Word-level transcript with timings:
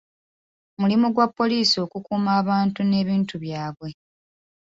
Mulimu 0.79 1.07
gwa 1.15 1.27
poliisi 1.37 1.75
okukuuma 1.85 2.29
abantu 2.41 2.79
n'ebintu 2.85 3.35
byabwe. 3.43 3.89